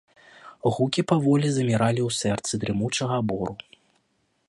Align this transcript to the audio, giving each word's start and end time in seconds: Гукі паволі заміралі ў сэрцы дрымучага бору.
Гукі 0.77 1.01
паволі 1.11 1.47
заміралі 1.57 2.01
ў 2.07 2.19
сэрцы 2.23 2.53
дрымучага 2.65 3.17
бору. 3.33 3.53